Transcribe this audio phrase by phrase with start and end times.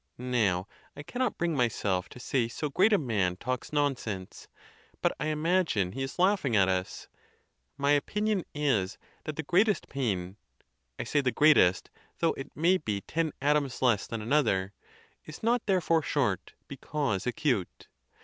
[0.17, 4.47] Now, I cannot bring myself to say so great a man talks nonsense;
[4.99, 7.07] but I imagine he is laughing at us.
[7.77, 10.37] My opin ion is that the greatest pain
[10.97, 14.73] (I say the greatest, though it may be ten atoms less than another)
[15.23, 17.87] is not therefore short, because acute.